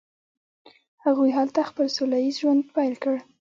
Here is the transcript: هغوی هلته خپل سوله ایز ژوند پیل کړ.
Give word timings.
هغوی 1.03 1.31
هلته 1.37 1.59
خپل 1.69 1.87
سوله 1.95 2.17
ایز 2.23 2.35
ژوند 2.41 2.61
پیل 2.75 2.93
کړ. 3.03 3.15